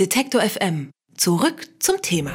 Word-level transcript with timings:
Detektor 0.00 0.40
FM. 0.40 0.90
Zurück 1.16 1.68
zum 1.78 2.02
Thema. 2.02 2.32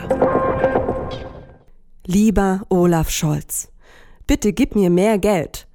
Lieber 2.05 2.61
Olaf 2.69 3.09
Scholz, 3.09 3.67
bitte 4.25 4.53
gib 4.53 4.75
mir 4.75 4.89
mehr 4.89 5.17
Geld. 5.17 5.67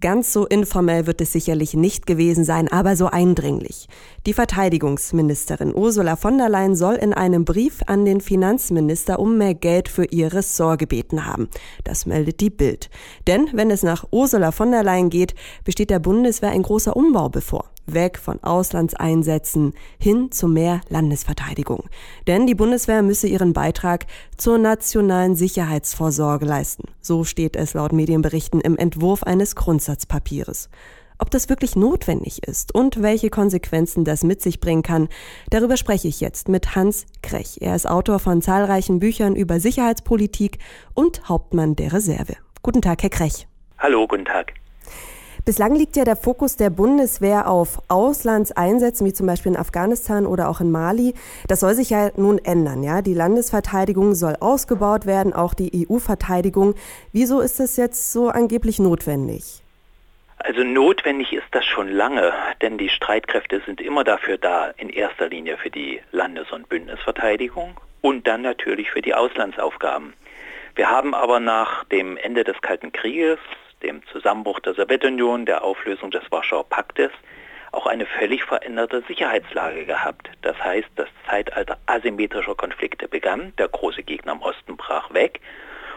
Ganz 0.00 0.32
so 0.32 0.44
informell 0.44 1.06
wird 1.06 1.20
es 1.20 1.30
sicherlich 1.30 1.74
nicht 1.74 2.06
gewesen 2.06 2.42
sein, 2.44 2.66
aber 2.66 2.96
so 2.96 3.06
eindringlich. 3.06 3.86
Die 4.26 4.32
Verteidigungsministerin 4.32 5.72
Ursula 5.72 6.16
von 6.16 6.36
der 6.36 6.48
Leyen 6.48 6.74
soll 6.74 6.96
in 6.96 7.14
einem 7.14 7.44
Brief 7.44 7.82
an 7.86 8.04
den 8.04 8.20
Finanzminister 8.20 9.20
um 9.20 9.38
mehr 9.38 9.54
Geld 9.54 9.88
für 9.88 10.06
ihr 10.06 10.32
Ressort 10.32 10.80
gebeten 10.80 11.26
haben. 11.26 11.48
Das 11.84 12.06
meldet 12.06 12.40
die 12.40 12.50
Bild. 12.50 12.90
Denn 13.28 13.50
wenn 13.52 13.70
es 13.70 13.84
nach 13.84 14.04
Ursula 14.10 14.50
von 14.50 14.72
der 14.72 14.82
Leyen 14.82 15.10
geht, 15.10 15.36
besteht 15.62 15.90
der 15.90 16.00
Bundeswehr 16.00 16.50
ein 16.50 16.62
großer 16.62 16.96
Umbau 16.96 17.28
bevor 17.28 17.70
weg 17.94 18.18
von 18.18 18.42
Auslandseinsätzen 18.42 19.74
hin 19.98 20.30
zu 20.32 20.48
mehr 20.48 20.80
Landesverteidigung. 20.88 21.84
Denn 22.26 22.46
die 22.46 22.54
Bundeswehr 22.54 23.02
müsse 23.02 23.26
ihren 23.28 23.52
Beitrag 23.52 24.06
zur 24.36 24.58
nationalen 24.58 25.36
Sicherheitsvorsorge 25.36 26.46
leisten. 26.46 26.84
So 27.00 27.24
steht 27.24 27.56
es 27.56 27.74
laut 27.74 27.92
Medienberichten 27.92 28.60
im 28.60 28.76
Entwurf 28.76 29.22
eines 29.22 29.56
Grundsatzpapiers. 29.56 30.68
Ob 31.20 31.30
das 31.30 31.50
wirklich 31.50 31.76
notwendig 31.76 32.42
ist 32.44 32.74
und 32.74 33.02
welche 33.02 33.28
Konsequenzen 33.28 34.04
das 34.04 34.24
mit 34.24 34.40
sich 34.40 34.58
bringen 34.58 34.82
kann, 34.82 35.08
darüber 35.50 35.76
spreche 35.76 36.08
ich 36.08 36.20
jetzt 36.20 36.48
mit 36.48 36.74
Hans 36.74 37.04
Krech. 37.22 37.58
Er 37.60 37.76
ist 37.76 37.86
Autor 37.86 38.18
von 38.20 38.40
zahlreichen 38.40 39.00
Büchern 39.00 39.36
über 39.36 39.60
Sicherheitspolitik 39.60 40.58
und 40.94 41.28
Hauptmann 41.28 41.76
der 41.76 41.92
Reserve. 41.92 42.36
Guten 42.62 42.80
Tag, 42.80 43.02
Herr 43.02 43.10
Krech. 43.10 43.46
Hallo, 43.78 44.06
guten 44.06 44.24
Tag. 44.24 44.54
Bislang 45.44 45.74
liegt 45.74 45.96
ja 45.96 46.04
der 46.04 46.16
Fokus 46.16 46.56
der 46.56 46.68
Bundeswehr 46.68 47.48
auf 47.48 47.78
Auslandseinsätzen, 47.88 49.06
wie 49.06 49.14
zum 49.14 49.26
Beispiel 49.26 49.52
in 49.52 49.58
Afghanistan 49.58 50.26
oder 50.26 50.50
auch 50.50 50.60
in 50.60 50.70
Mali. 50.70 51.14
Das 51.48 51.60
soll 51.60 51.74
sich 51.74 51.88
ja 51.90 52.10
nun 52.16 52.38
ändern, 52.38 52.82
ja. 52.82 53.00
Die 53.00 53.14
Landesverteidigung 53.14 54.14
soll 54.14 54.36
ausgebaut 54.40 55.06
werden, 55.06 55.32
auch 55.32 55.54
die 55.54 55.88
EU-Verteidigung. 55.88 56.74
Wieso 57.12 57.40
ist 57.40 57.58
das 57.58 57.78
jetzt 57.78 58.12
so 58.12 58.28
angeblich 58.28 58.78
notwendig? 58.78 59.62
Also 60.36 60.62
notwendig 60.62 61.32
ist 61.32 61.48
das 61.52 61.64
schon 61.64 61.88
lange, 61.88 62.32
denn 62.60 62.76
die 62.76 62.88
Streitkräfte 62.90 63.62
sind 63.64 63.80
immer 63.80 64.04
dafür 64.04 64.36
da, 64.36 64.70
in 64.76 64.90
erster 64.90 65.28
Linie 65.28 65.56
für 65.56 65.70
die 65.70 66.00
Landes- 66.12 66.50
und 66.52 66.68
Bündnisverteidigung 66.68 67.78
und 68.02 68.26
dann 68.26 68.42
natürlich 68.42 68.90
für 68.90 69.02
die 69.02 69.14
Auslandsaufgaben. 69.14 70.12
Wir 70.74 70.90
haben 70.90 71.14
aber 71.14 71.40
nach 71.40 71.84
dem 71.84 72.16
Ende 72.16 72.44
des 72.44 72.60
Kalten 72.60 72.92
Krieges 72.92 73.38
dem 73.82 74.06
Zusammenbruch 74.06 74.60
der 74.60 74.74
Sowjetunion, 74.74 75.46
der 75.46 75.64
Auflösung 75.64 76.10
des 76.10 76.22
Warschauer 76.30 76.68
Paktes, 76.68 77.10
auch 77.72 77.86
eine 77.86 78.06
völlig 78.06 78.44
veränderte 78.44 79.02
Sicherheitslage 79.06 79.84
gehabt. 79.86 80.28
Das 80.42 80.58
heißt, 80.62 80.88
das 80.96 81.08
Zeitalter 81.28 81.78
asymmetrischer 81.86 82.54
Konflikte 82.54 83.08
begann, 83.08 83.52
der 83.58 83.68
große 83.68 84.02
Gegner 84.02 84.32
im 84.32 84.42
Osten 84.42 84.76
brach 84.76 85.12
weg 85.14 85.40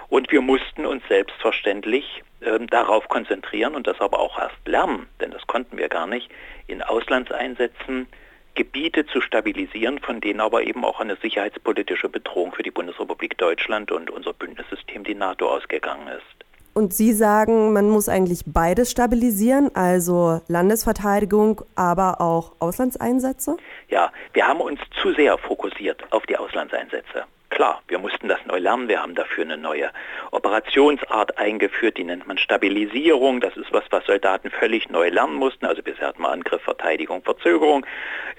und 0.09 0.31
wir 0.31 0.41
mussten 0.41 0.85
uns 0.85 1.03
selbstverständlich 1.07 2.23
äh, 2.41 2.59
darauf 2.67 3.07
konzentrieren 3.09 3.73
und 3.73 3.87
das 3.87 3.99
aber 3.99 4.19
auch 4.19 4.37
erst 4.37 4.67
lernen, 4.67 5.07
denn 5.19 5.31
das 5.31 5.47
konnten 5.47 5.77
wir 5.77 5.89
gar 5.89 6.07
nicht, 6.07 6.29
in 6.67 6.83
Auslandseinsätzen 6.83 8.07
Gebiete 8.55 9.07
zu 9.07 9.19
stabilisieren, 9.19 9.97
von 9.97 10.21
denen 10.21 10.39
aber 10.39 10.61
eben 10.61 10.85
auch 10.85 10.99
eine 10.99 11.15
sicherheitspolitische 11.15 12.09
Bedrohung 12.09 12.53
für 12.53 12.61
die 12.61 12.69
Bundesrepublik 12.69 13.35
Deutschland 13.39 13.91
und 13.91 14.11
unser 14.11 14.33
Bündnissystem, 14.33 15.03
die 15.03 15.15
NATO, 15.15 15.49
ausgegangen 15.49 16.07
ist. 16.07 16.42
Und 16.73 16.91
Sie 16.93 17.13
sagen, 17.13 17.71
man 17.71 17.89
muss 17.89 18.09
eigentlich 18.09 18.41
beides 18.47 18.89
stabilisieren, 18.89 19.69
also 19.75 20.41
Landesverteidigung, 20.47 21.61
aber 21.75 22.19
auch 22.19 22.53
Auslandseinsätze? 22.59 23.57
Ja, 23.89 24.11
wir 24.33 24.47
haben 24.47 24.59
uns 24.59 24.79
zu 25.01 25.13
sehr 25.13 25.37
fokussiert 25.37 26.03
auf 26.11 26.25
die 26.25 26.35
Auslandseinsätze. 26.35 27.25
Klar, 27.51 27.83
wir 27.87 27.99
mussten 27.99 28.27
das 28.27 28.39
neu 28.47 28.57
lernen. 28.57 28.87
Wir 28.87 29.03
haben 29.03 29.13
dafür 29.13 29.43
eine 29.43 29.57
neue 29.57 29.91
Operationsart 30.31 31.37
eingeführt, 31.37 31.99
die 31.99 32.03
nennt 32.03 32.25
man 32.25 32.39
Stabilisierung. 32.39 33.41
Das 33.41 33.55
ist 33.55 33.71
was, 33.71 33.83
was 33.91 34.03
Soldaten 34.07 34.49
völlig 34.49 34.89
neu 34.89 35.09
lernen 35.09 35.35
mussten. 35.35 35.67
Also 35.67 35.83
bisher 35.83 36.07
hatten 36.07 36.23
wir 36.23 36.31
Angriff, 36.31 36.63
Verteidigung, 36.63 37.21
Verzögerung. 37.21 37.85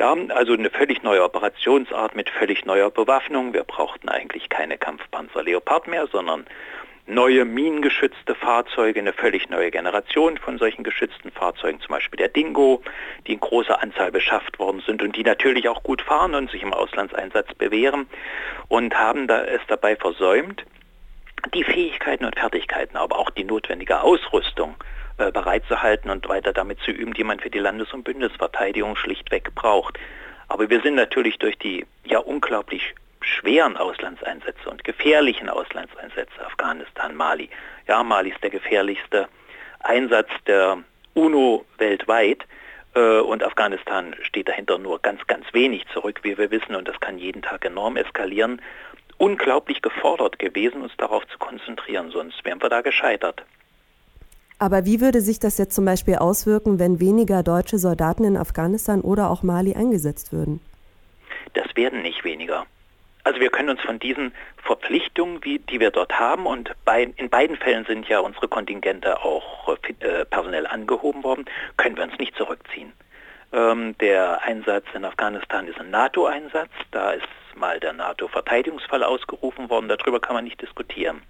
Ja, 0.01 0.17
also 0.31 0.55
eine 0.55 0.69
völlig 0.71 1.05
neue 1.05 1.23
Operationsart 1.23 2.17
mit 2.17 2.29
völlig 2.29 2.65
neuer 2.65 2.91
Bewaffnung. 2.91 3.55
Wir 3.55 3.63
brauchten 3.63 4.09
eigentlich 4.09 4.49
keine 4.49 4.79
Kampfpanzer 4.79 5.45
Leopard 5.45 5.87
mehr, 5.87 6.09
sondern 6.09 6.45
neue 7.07 7.45
minengeschützte 7.45 8.35
Fahrzeuge, 8.35 9.01
eine 9.01 9.13
völlig 9.13 9.51
neue 9.51 9.71
Generation 9.71 10.39
von 10.39 10.59
solchen 10.59 10.85
geschützten 10.85 11.31
Fahrzeugen, 11.31 11.81
zum 11.81 11.91
Beispiel 11.91 12.17
der 12.17 12.29
Dingo, 12.29 12.83
die 13.27 13.35
in 13.35 13.41
großer 13.41 13.83
Anzahl 13.83 14.11
beschafft 14.11 14.59
worden 14.59 14.83
sind 14.87 15.03
und 15.03 15.15
die 15.17 15.23
natürlich 15.23 15.69
auch 15.69 15.83
gut 15.83 16.01
fahren 16.01 16.35
und 16.35 16.51
sich 16.51 16.63
im 16.63 16.73
Auslandseinsatz 16.73 17.55
bewähren 17.55 18.07
und 18.69 18.95
haben 18.99 19.27
da 19.27 19.45
es 19.45 19.61
dabei 19.69 19.97
versäumt, 19.97 20.65
die 21.53 21.65
Fähigkeiten 21.65 22.25
und 22.25 22.39
Fertigkeiten, 22.39 22.97
aber 22.97 23.19
auch 23.19 23.31
die 23.31 23.45
notwendige 23.45 24.01
Ausrüstung 24.01 24.77
äh, 25.19 25.31
bereitzuhalten 25.31 26.11
und 26.11 26.27
weiter 26.29 26.55
damit 26.55 26.81
zu 26.81 26.91
üben, 26.91 27.13
die 27.13 27.25
man 27.25 27.39
für 27.39 27.51
die 27.51 27.59
Landes- 27.59 27.93
und 27.93 28.05
Bündnisverteidigung 28.05 28.97
schlichtweg 28.97 29.55
braucht. 29.55 29.99
Aber 30.49 30.71
wir 30.71 30.81
sind 30.81 30.95
natürlich 30.95 31.39
durch 31.39 31.59
die 31.59 31.85
ja 32.05 32.19
unglaublich 32.19 32.95
schweren 33.25 33.77
Auslandseinsätze 33.77 34.69
und 34.71 34.85
gefährlichen 34.85 35.49
Auslandseinsätze, 35.49 36.45
Afghanistan, 36.45 37.15
Mali. 37.15 37.49
Ja, 37.89 38.03
Mali 38.03 38.31
ist 38.31 38.43
der 38.43 38.51
gefährlichste 38.51 39.29
Einsatz 39.81 40.29
der 40.47 40.79
UNO 41.15 41.65
weltweit 41.79 42.45
äh, 42.95 43.21
und 43.21 43.43
Afghanistan 43.43 44.15
steht 44.23 44.49
dahinter 44.49 44.79
nur 44.79 45.01
ganz, 45.01 45.27
ganz 45.27 45.45
wenig 45.53 45.87
zurück, 45.93 46.21
wie 46.23 46.37
wir 46.39 46.51
wissen, 46.51 46.75
und 46.75 46.89
das 46.89 46.99
kann 47.01 47.19
jeden 47.19 47.43
Tag 47.43 47.65
enorm 47.65 47.97
eskalieren. 47.97 48.61
Unglaublich 49.19 49.81
gefordert 49.81 50.39
gewesen, 50.39 50.83
uns 50.83 50.93
darauf 50.97 51.27
zu 51.29 51.39
konzentrieren, 51.39 52.11
sonst 52.11 52.45
wären 52.45 52.61
wir 52.61 52.69
da 52.69 52.81
gescheitert. 52.81 53.45
Aber 54.59 54.85
wie 54.85 55.01
würde 55.01 55.21
sich 55.21 55.39
das 55.39 55.59
jetzt 55.59 55.75
zum 55.75 55.85
Beispiel 55.85 56.17
auswirken, 56.17 56.79
wenn 56.79 57.01
weniger 57.01 57.43
deutsche 57.43 57.79
Soldaten 57.79 58.25
in 58.25 58.37
Afghanistan 58.37 59.01
oder 59.01 59.31
auch 59.31 59.43
Mali 59.43 59.75
eingesetzt 59.75 60.33
würden? 60.33 60.61
Das 61.55 61.67
werden 61.75 62.03
nicht 62.03 62.25
weniger. 62.25 62.67
Also 63.25 63.41
wir 63.41 63.49
können 63.49 63.71
uns 63.71 63.81
von 63.81 63.99
diesen 63.99 64.33
Verpflichtungen, 64.59 65.43
wie, 65.43 65.59
die 65.59 65.81
wir 65.81 65.91
dort 65.91 66.19
haben, 66.19 66.45
und 66.45 66.71
bei, 66.85 67.11
in 67.17 67.31
beiden 67.31 67.57
Fällen 67.57 67.87
sind 67.87 68.07
ja 68.07 68.19
unsere 68.21 68.49
Kontingente 68.49 69.19
auch 69.23 69.77
äh, 70.01 70.27
personell 70.27 70.67
angehoben 70.67 71.25
worden, 71.25 71.47
können 71.79 71.97
wir 71.97 72.05
uns 72.05 72.19
nicht 72.19 72.37
zurückziehen. 72.37 72.93
Ähm, 73.55 73.97
der 73.99 74.43
Einsatz 74.43 74.85
in 74.93 75.07
Afghanistan 75.07 75.67
ist 75.67 75.81
ein 75.81 75.91
NATO-Einsatz, 75.91 76.71
da 76.91 77.13
ist 77.13 77.27
mal 77.57 77.81
der 77.81 77.95
NATO-Verteidigungsfall 77.95 79.03
ausgerufen 79.03 79.71
worden, 79.71 79.89
darüber 79.89 80.21
kann 80.21 80.35
man 80.35 80.45
nicht 80.45 80.61
diskutieren. 80.61 81.23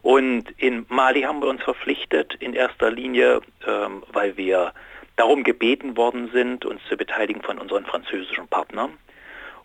Und 0.00 0.50
in 0.58 0.86
Mali 0.88 1.22
haben 1.22 1.42
wir 1.42 1.48
uns 1.48 1.62
verpflichtet, 1.62 2.34
in 2.36 2.54
erster 2.54 2.90
Linie, 2.90 3.40
ähm, 3.66 4.04
weil 4.08 4.38
wir 4.38 4.72
darum 5.16 5.44
gebeten 5.44 5.98
worden 5.98 6.30
sind, 6.32 6.64
uns 6.64 6.80
zu 6.88 6.96
beteiligen 6.96 7.42
von 7.42 7.58
unseren 7.58 7.84
französischen 7.84 8.48
Partnern. 8.48 8.96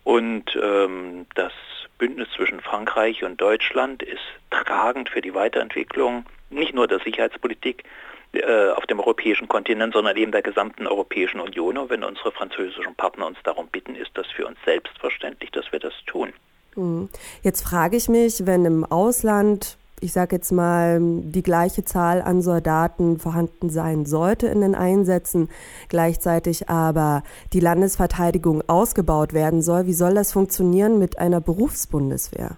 Und 0.04 0.58
ähm, 0.60 1.26
das 1.34 1.52
Bündnis 1.98 2.28
zwischen 2.34 2.60
Frankreich 2.60 3.22
und 3.22 3.40
Deutschland 3.40 4.02
ist 4.02 4.22
tragend 4.50 5.08
für 5.08 5.20
die 5.20 5.34
Weiterentwicklung 5.34 6.26
nicht 6.50 6.74
nur 6.74 6.88
der 6.88 6.98
Sicherheitspolitik 7.00 7.84
äh, 8.32 8.70
auf 8.70 8.86
dem 8.86 8.98
europäischen 8.98 9.48
Kontinent, 9.48 9.94
sondern 9.94 10.16
eben 10.16 10.32
der 10.32 10.42
gesamten 10.42 10.86
Europäischen 10.86 11.40
Union. 11.40 11.78
Und 11.78 11.90
wenn 11.90 12.02
unsere 12.02 12.32
französischen 12.32 12.94
Partner 12.94 13.26
uns 13.26 13.38
darum 13.44 13.68
bitten, 13.68 13.94
ist 13.94 14.10
das 14.14 14.26
für 14.28 14.46
uns 14.46 14.58
selbstverständlich, 14.64 15.50
dass 15.50 15.70
wir 15.70 15.78
das 15.78 15.92
tun. 16.06 16.32
Hm. 16.74 17.08
Jetzt 17.42 17.62
frage 17.62 17.96
ich 17.96 18.08
mich, 18.08 18.46
wenn 18.46 18.64
im 18.64 18.84
Ausland 18.84 19.76
ich 20.02 20.12
sage 20.12 20.36
jetzt 20.36 20.50
mal, 20.50 20.98
die 21.00 21.42
gleiche 21.42 21.84
Zahl 21.84 22.22
an 22.22 22.42
Soldaten 22.42 23.18
vorhanden 23.18 23.70
sein 23.70 24.04
sollte 24.04 24.48
in 24.48 24.60
den 24.60 24.74
Einsätzen, 24.74 25.48
gleichzeitig 25.88 26.68
aber 26.68 27.22
die 27.52 27.60
Landesverteidigung 27.60 28.68
ausgebaut 28.68 29.32
werden 29.32 29.62
soll. 29.62 29.86
Wie 29.86 29.92
soll 29.92 30.14
das 30.14 30.32
funktionieren 30.32 30.98
mit 30.98 31.18
einer 31.18 31.40
Berufsbundeswehr? 31.40 32.56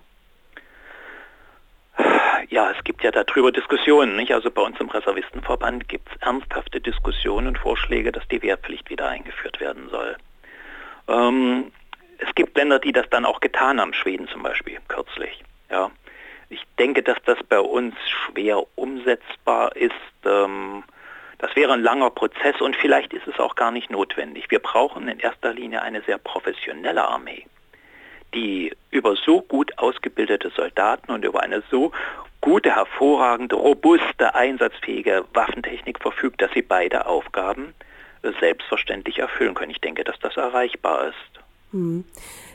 Ja, 2.49 2.71
es 2.71 2.83
gibt 2.85 3.03
ja 3.03 3.11
darüber 3.11 3.53
Diskussionen. 3.53 4.17
Nicht? 4.17 4.33
Also 4.33 4.51
bei 4.51 4.63
uns 4.63 4.81
im 4.81 4.89
Reservistenverband 4.89 5.89
gibt 5.89 6.09
es 6.11 6.23
ernsthafte 6.23 6.81
Diskussionen 6.81 7.49
und 7.49 7.59
Vorschläge, 7.59 8.11
dass 8.11 8.27
die 8.29 8.43
Wehrpflicht 8.43 8.89
wieder 8.91 9.09
eingeführt 9.09 9.61
werden 9.61 9.89
soll. 9.91 10.17
Ähm, 11.09 11.73
es 12.19 12.35
gibt 12.35 12.57
Länder, 12.57 12.79
die 12.79 12.93
das 12.93 13.09
dann 13.11 13.25
auch 13.25 13.41
getan 13.41 13.81
haben, 13.81 13.93
Schweden 13.93 14.29
zum 14.29 14.43
Beispiel 14.43 14.79
kürzlich. 14.89 15.43
Ja. 15.71 15.91
Ich 16.55 16.63
denke, 16.79 17.03
dass 17.03 17.19
das 17.25 17.39
bei 17.49 17.59
uns 17.59 17.95
schwer 18.09 18.63
umsetzbar 18.77 19.75
ist. 19.75 19.93
Ähm, 20.25 20.85
das 21.39 21.55
wäre 21.57 21.73
ein 21.73 21.83
langer 21.83 22.11
Prozess 22.11 22.61
und 22.61 22.77
vielleicht 22.77 23.13
ist 23.13 23.27
es 23.27 23.41
auch 23.41 23.57
gar 23.57 23.73
nicht 23.73 23.91
notwendig. 23.91 24.51
Wir 24.53 24.61
brauchen 24.61 25.09
in 25.09 25.19
erster 25.19 25.53
Linie 25.53 25.83
eine 25.83 26.01
sehr 26.03 26.17
professionelle 26.17 27.09
Armee, 27.09 27.45
die 28.35 28.73
über 28.93 29.17
so 29.17 29.41
gut 29.41 29.77
ausgebildete 29.79 30.51
Soldaten 30.51 31.11
und 31.11 31.25
über 31.25 31.43
eine 31.43 31.65
so 31.73 31.91
gute, 32.41 32.77
hervorragende, 32.77 33.57
robuste, 33.57 34.37
einsatzfähige 34.37 35.25
Waffentechnik 35.35 35.99
verfügt, 35.99 36.41
dass 36.41 36.53
sie 36.53 36.63
beide 36.63 37.07
Aufgaben 37.07 37.75
selbstverständlich 38.39 39.19
erfüllen 39.19 39.55
können. 39.55 39.73
Ich 39.73 39.81
denke, 39.81 40.05
dass 40.05 40.19
das 40.21 40.37
erreichbar 40.37 41.09
ist. 41.09 41.41
Hm. 41.73 42.05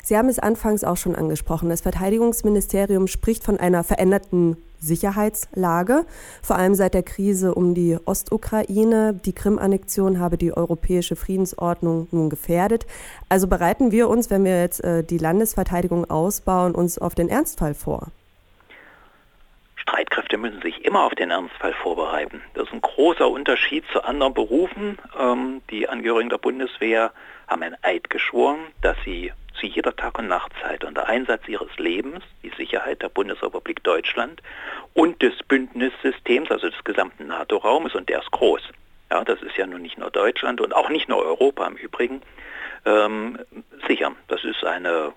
Sie 0.04 0.18
haben 0.18 0.30
es 0.30 0.40
anfangs 0.40 0.84
auch 0.84 0.98
schon 0.98 1.16
angesprochen. 1.16 1.70
Das 1.70 1.82
Verteidigungsministerium 1.82 3.08
spricht 3.08 3.44
von 3.44 3.58
einer 3.58 3.84
veränderten 3.84 4.58
Sicherheitslage, 4.80 6.06
vor 6.42 6.56
allem 6.56 6.74
seit 6.74 6.94
der 6.94 7.04
Krise 7.04 7.54
um 7.54 7.74
die 7.74 7.98
Ostukraine. 8.06 9.20
Die 9.26 9.34
Krim-Annexion 9.34 10.20
habe 10.20 10.38
die 10.38 10.56
europäische 10.56 11.16
Friedensordnung 11.16 12.08
nun 12.12 12.30
gefährdet. 12.30 12.86
Also 13.28 13.48
bereiten 13.48 13.92
wir 13.92 14.10
uns, 14.10 14.30
wenn 14.30 14.46
wir 14.46 14.62
jetzt 14.62 14.84
äh, 14.84 15.04
die 15.04 15.18
Landesverteidigung 15.18 16.10
ausbauen, 16.10 16.74
uns 16.74 16.98
auf 16.98 17.16
den 17.16 17.30
Ernstfall 17.30 17.74
vor. 17.74 18.08
Streitkräfte 20.20 20.38
müssen 20.38 20.62
sich 20.62 20.84
immer 20.86 21.04
auf 21.04 21.16
den 21.16 21.32
Ernstfall 21.32 21.74
vorbereiten. 21.74 22.42
Das 22.54 22.68
ist 22.68 22.74
ein 22.74 22.82
großer 22.82 23.30
Unterschied 23.30 23.86
zu 23.92 24.04
anderen 24.04 24.34
Berufen. 24.34 24.98
Ähm, 25.18 25.62
die 25.70 25.88
Angehörigen 25.88 26.30
der 26.30 26.38
Bundeswehr 26.38 27.12
haben 27.48 27.64
ein 27.64 27.76
Eid 27.84 28.10
geschworen, 28.10 28.60
dass 28.82 28.98
sie 29.06 29.32
zu 29.60 29.66
jeder 29.66 29.96
Tag- 29.96 30.20
und 30.20 30.28
Nachtzeit 30.28 30.84
unter 30.84 31.08
Einsatz 31.08 31.48
ihres 31.48 31.76
Lebens 31.78 32.24
die 32.44 32.52
Sicherheit 32.58 33.02
der 33.02 33.10
Bundesrepublik 33.10 33.84
Deutschland 33.84 34.42
und 34.94 35.22
des 35.22 35.34
Bündnissystems, 35.48 36.52
also 36.52 36.70
des 36.70 36.84
gesamten 36.84 37.28
NATO-Raumes, 37.28 37.96
und 37.96 38.10
der 38.10 38.20
ist 38.20 38.32
groß. 38.32 38.62
Ja, 39.12 39.24
das 39.24 39.42
ist 39.42 39.58
ja 39.58 39.66
nun 39.66 39.82
nicht 39.82 39.98
nur 39.98 40.12
Deutschland 40.12 40.62
und 40.62 40.76
auch 40.76 40.90
nicht 40.90 41.10
nur 41.10 41.26
Europa 41.26 41.66
im 41.66 41.76
Übrigen, 41.76 42.22
ähm, 42.86 43.40
sichern. 43.88 44.16
Das 44.28 44.44
ist 44.44 44.64
eine 44.64 45.14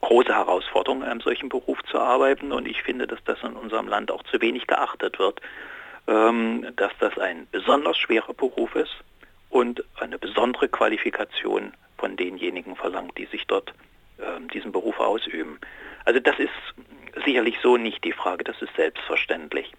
große 0.00 0.34
Herausforderung, 0.34 1.02
in 1.02 1.08
einem 1.08 1.20
solchen 1.20 1.48
Beruf 1.48 1.82
zu 1.84 1.98
arbeiten 1.98 2.52
und 2.52 2.66
ich 2.66 2.82
finde, 2.82 3.06
dass 3.06 3.22
das 3.24 3.42
in 3.42 3.54
unserem 3.54 3.88
Land 3.88 4.10
auch 4.10 4.22
zu 4.24 4.40
wenig 4.40 4.66
geachtet 4.66 5.18
wird, 5.18 5.40
ähm, 6.06 6.66
dass 6.76 6.92
das 6.98 7.18
ein 7.18 7.46
besonders 7.50 7.98
schwerer 7.98 8.32
Beruf 8.34 8.74
ist 8.74 8.94
und 9.50 9.84
eine 10.00 10.18
besondere 10.18 10.68
Qualifikation 10.68 11.72
von 11.98 12.16
denjenigen 12.16 12.76
verlangt, 12.76 13.18
die 13.18 13.26
sich 13.26 13.46
dort 13.46 13.74
äh, 14.18 14.40
diesen 14.52 14.72
Beruf 14.72 14.98
ausüben. 14.98 15.58
Also 16.04 16.20
das 16.20 16.38
ist 16.38 16.50
sicherlich 17.24 17.56
so 17.62 17.76
nicht 17.76 18.02
die 18.04 18.12
Frage, 18.12 18.44
das 18.44 18.60
ist 18.62 18.74
selbstverständlich. 18.76 19.72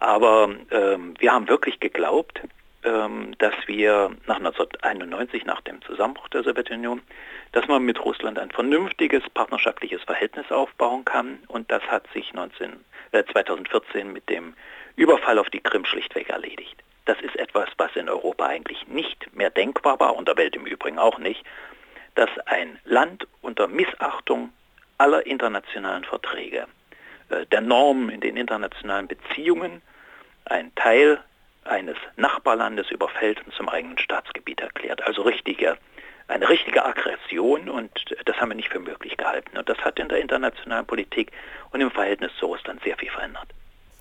Aber 0.00 0.50
ähm, 0.70 1.14
wir 1.18 1.32
haben 1.32 1.48
wirklich 1.48 1.78
geglaubt, 1.78 2.40
ähm, 2.40 2.50
dass 2.82 3.54
wir 3.66 4.10
nach 4.26 4.38
1991, 4.38 5.44
nach 5.44 5.60
dem 5.60 5.80
Zusammenbruch 5.82 6.28
der 6.28 6.42
Sowjetunion, 6.42 7.00
dass 7.52 7.68
man 7.68 7.84
mit 7.84 8.04
Russland 8.04 8.38
ein 8.38 8.50
vernünftiges 8.50 9.22
partnerschaftliches 9.30 10.02
Verhältnis 10.02 10.50
aufbauen 10.50 11.04
kann. 11.04 11.38
Und 11.46 11.70
das 11.70 11.82
hat 11.84 12.06
sich 12.12 12.32
19, 12.34 12.84
äh, 13.12 13.22
2014 13.24 14.12
mit 14.12 14.28
dem 14.28 14.54
Überfall 14.96 15.38
auf 15.38 15.48
die 15.50 15.60
Krim 15.60 15.84
schlichtweg 15.84 16.28
erledigt. 16.28 16.82
Das 17.04 17.20
ist 17.20 17.36
etwas, 17.36 17.68
was 17.76 17.94
in 17.94 18.08
Europa 18.08 18.46
eigentlich 18.46 18.86
nicht 18.88 19.32
mehr 19.34 19.50
denkbar 19.50 20.00
war 20.00 20.16
und 20.16 20.26
der 20.26 20.36
Welt 20.36 20.56
im 20.56 20.66
Übrigen 20.66 20.98
auch 20.98 21.18
nicht, 21.18 21.44
dass 22.16 22.30
ein 22.46 22.78
Land 22.84 23.26
unter 23.42 23.68
Missachtung 23.68 24.52
aller 24.98 25.24
internationalen 25.24 26.04
Verträge, 26.04 26.66
äh, 27.28 27.46
der 27.46 27.60
Normen 27.60 28.08
in 28.08 28.20
den 28.20 28.36
internationalen 28.36 29.06
Beziehungen, 29.06 29.82
ein 30.46 30.74
Teil 30.74 31.22
eines 31.64 31.96
Nachbarlandes 32.16 32.90
überfällt 32.90 33.44
und 33.44 33.54
zum 33.54 33.68
eigenen 33.68 33.98
Staatsgebiet 33.98 34.60
erklärt. 34.60 35.02
Also 35.06 35.22
richtige, 35.22 35.76
eine 36.28 36.48
richtige 36.48 36.84
Aggression 36.84 37.68
und 37.68 37.90
das 38.24 38.36
haben 38.36 38.50
wir 38.50 38.56
nicht 38.56 38.70
für 38.70 38.80
möglich 38.80 39.16
gehalten. 39.16 39.56
Und 39.56 39.68
das 39.68 39.78
hat 39.78 39.98
in 39.98 40.08
der 40.08 40.20
internationalen 40.20 40.86
Politik 40.86 41.30
und 41.70 41.80
im 41.80 41.90
Verhältnis 41.90 42.32
zu 42.38 42.46
Russland 42.46 42.82
sehr 42.82 42.96
viel 42.96 43.10
verändert. 43.10 43.48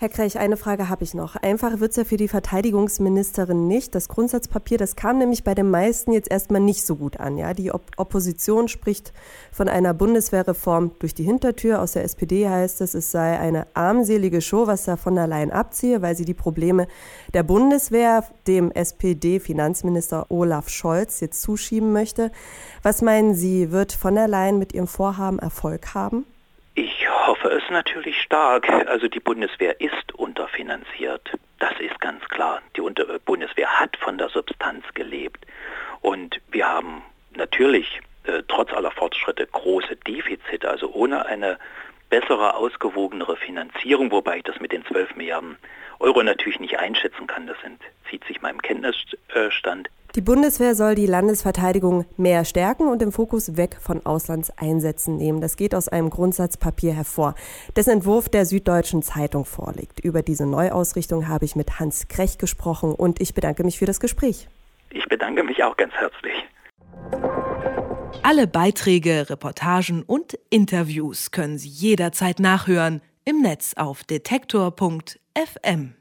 Herr 0.02 0.10
Krech, 0.10 0.40
eine 0.40 0.58
Frage 0.58 0.90
habe 0.90 1.04
ich 1.04 1.14
noch. 1.14 1.36
Einfach 1.36 1.80
wird 1.80 1.92
es 1.92 1.98
ja 1.98 2.06
für 2.06 2.18
die 2.18 2.28
Verteidigungsministerin 2.28 3.68
nicht. 3.68 3.94
Das 3.94 4.10
Grundsatzpapier, 4.10 4.80
das 4.80 4.96
kam 4.96 5.20
nämlich 5.20 5.44
bei 5.44 5.54
den 5.54 5.70
meisten 5.70 6.12
jetzt 6.12 6.32
erstmal 6.32 6.60
nicht 6.60 6.88
so 6.88 6.96
gut 6.96 7.20
an. 7.20 7.38
Ja? 7.38 7.54
Die 7.54 7.72
Op 7.72 7.84
Opposition 7.98 8.68
spricht 8.68 9.14
von 9.52 9.68
einer 9.68 9.94
Bundeswehrreform 9.94 10.94
durch 10.98 11.14
die 11.14 11.24
Hintertür. 11.24 11.80
Aus 11.80 11.92
der 11.92 12.04
SPD 12.04 12.50
heißt 12.50 12.82
es, 12.82 12.96
es 12.96 13.12
sei 13.12 13.38
eine 13.40 13.68
armselige 13.76 14.42
Show, 14.42 14.66
was 14.66 14.86
da 14.86 14.98
von 14.98 15.14
der 15.14 15.28
Leyen 15.28 15.52
abziehe, 15.52 16.02
weil 16.02 16.16
sie 16.16 16.26
die 16.26 16.34
Probleme 16.34 16.88
der 17.36 17.44
Bundeswehr 17.44 18.24
dem 18.48 18.72
SPD-Finanzminister 18.72 20.26
Olaf 20.30 20.70
Scholz 20.70 21.20
jetzt 21.20 21.44
zuschieben 21.44 21.94
möchte. 21.94 22.32
Was 22.82 23.04
meinen 23.04 23.36
Sie, 23.36 23.70
wird 23.70 23.94
von 23.94 24.16
der 24.16 24.28
Leyen 24.28 24.58
mit 24.58 24.74
ihrem 24.74 24.88
Vorhaben 24.88 25.38
Erfolg 25.38 25.94
haben? 25.94 26.26
Ich 26.74 27.08
hoffe 27.10 27.50
es 27.50 27.70
natürlich 27.70 28.22
stark. 28.22 28.70
Also 28.88 29.08
die 29.08 29.20
Bundeswehr 29.20 29.80
ist 29.82 30.14
unterfinanziert. 30.16 31.32
Das 31.60 31.74
ist 31.80 32.00
ganz 32.00 32.24
klar. 32.30 32.62
Die 32.78 32.82
Bundeswehr 33.26 33.80
hat 33.80 33.98
von 33.98 34.18
der 34.18 34.30
Substanz 34.30 34.86
gelebt. 34.94 35.46
Und 36.00 36.40
wir 36.50 36.68
haben 36.68 37.04
natürlich 37.36 38.00
äh, 38.24 38.44
trotz 38.48 38.72
aller 38.72 38.92
Fortschritte 38.92 39.46
große 39.48 39.98
Defizite. 39.98 40.70
Also 40.70 40.92
ohne 40.94 41.26
eine 41.26 41.60
bessere, 42.10 42.56
ausgewogenere 42.56 43.36
Finanzierung, 43.36 44.12
wobei 44.12 44.38
ich 44.38 44.44
das 44.44 44.60
mit 44.60 44.72
den 44.72 44.86
12 44.86 45.16
Milliarden 45.16 45.58
Euro 46.02 46.24
natürlich 46.24 46.60
nicht 46.60 46.80
einschätzen 46.80 47.28
kann, 47.28 47.48
das 47.48 47.58
entzieht 47.64 48.24
sich 48.26 48.42
meinem 48.42 48.62
Kenntnisstand, 48.62 49.90
die 50.16 50.22
Bundeswehr 50.22 50.76
soll 50.76 50.94
die 50.96 51.06
Landesverteidigung 51.06 52.06
mehr 52.18 52.44
stärken 52.44 52.90
und 52.90 53.02
den 53.02 53.14
Fokus 53.14 53.56
weg 53.56 53.78
von 53.80 54.06
Auslandseinsätzen 54.06 55.16
nehmen. 55.16 55.40
Das 55.40 55.56
geht 55.56 55.74
aus 55.74 55.88
einem 55.88 56.10
Grundsatzpapier 56.10 56.92
hervor, 56.92 57.34
dessen 57.78 57.92
Entwurf 57.92 58.28
der 58.28 58.46
Süddeutschen 58.46 59.04
Zeitung 59.04 59.46
vorliegt. 59.46 60.02
Über 60.02 60.22
diese 60.22 60.46
Neuausrichtung 60.46 61.30
habe 61.30 61.46
ich 61.46 61.56
mit 61.56 61.80
Hans 61.80 62.10
Krech 62.10 62.38
gesprochen 62.38 62.94
und 62.94 63.22
ich 63.22 63.34
bedanke 63.34 63.64
mich 63.64 63.80
für 63.80 63.86
das 63.86 64.02
Gespräch. 64.02 64.50
Ich 64.90 65.06
bedanke 65.06 65.46
mich 65.46 65.64
auch 65.64 65.78
ganz 65.78 65.94
herzlich. 65.94 66.34
Alle 68.22 68.48
Beiträge, 68.48 69.30
Reportagen 69.30 70.04
und 70.04 70.38
Interviews 70.50 71.32
können 71.32 71.58
Sie 71.58 71.70
jederzeit 71.70 72.42
nachhören 72.42 73.02
im 73.24 73.42
Netz 73.42 73.76
auf 73.78 74.04
detektor.fm. 75.36 75.94